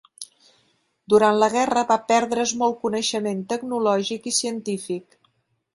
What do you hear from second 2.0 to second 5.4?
perdre's molt coneixement tecnològic i científic.